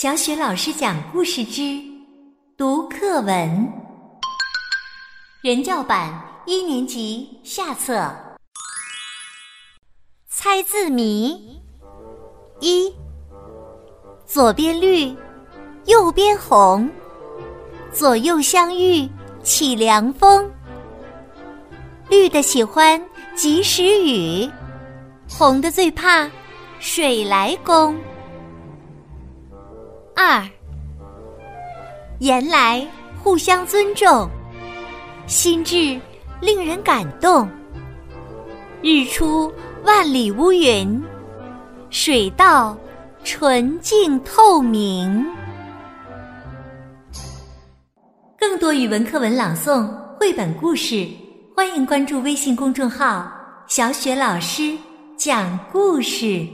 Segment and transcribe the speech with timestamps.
[0.00, 1.78] 小雪老师讲故事之
[2.56, 3.70] 读课文，
[5.42, 6.10] 人教版
[6.46, 8.10] 一年级下册。
[10.26, 11.60] 猜字谜
[12.60, 12.90] 一：
[14.24, 15.14] 左边绿，
[15.84, 16.90] 右边红，
[17.92, 19.06] 左右相遇
[19.42, 20.50] 起凉风。
[22.08, 22.98] 绿的喜欢
[23.36, 24.50] 及时雨，
[25.28, 26.26] 红的最怕
[26.78, 27.94] 水来攻。
[30.22, 30.46] 二，
[32.18, 32.86] 言来
[33.22, 34.28] 互相尊重，
[35.26, 35.98] 心智
[36.42, 37.48] 令人感动。
[38.82, 39.50] 日出
[39.82, 41.02] 万里无云，
[41.88, 42.76] 水到
[43.24, 45.26] 纯净透明。
[48.38, 51.08] 更多语文课文朗诵、绘本故事，
[51.56, 53.32] 欢迎关注微信公众号
[53.66, 54.76] “小雪老师
[55.16, 56.46] 讲故事”。